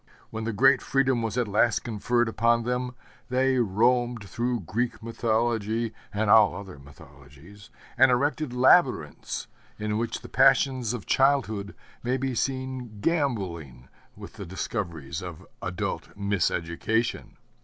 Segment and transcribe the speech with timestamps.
[0.31, 2.95] When the great freedom was at last conferred upon them,
[3.29, 9.45] they roamed through Greek mythology, and all other mythologies, and erected labyrinths
[9.77, 16.17] in which the passions of childhood may be seen gamboling with the discoveries of adult
[16.17, 17.35] miseducation.